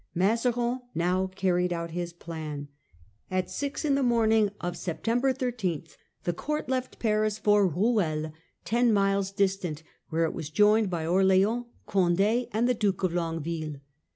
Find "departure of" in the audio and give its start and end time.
9.29-9.47